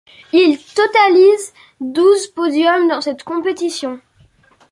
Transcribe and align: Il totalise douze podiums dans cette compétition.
Il 0.33 0.57
totalise 0.57 1.53
douze 1.79 2.25
podiums 2.29 2.87
dans 2.87 3.01
cette 3.01 3.21
compétition. 3.23 3.99